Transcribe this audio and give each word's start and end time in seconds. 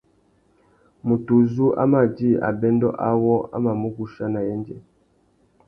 Mutu 1.07 1.31
uzu 1.41 1.65
a 1.81 1.83
mà 1.91 2.01
djï 2.15 2.29
abêndô 2.47 2.89
awô 3.09 3.35
a 3.55 3.57
mà 3.63 3.71
mù 3.81 3.87
guchia 3.95 4.25
nà 4.33 4.39
yendzê. 4.47 4.77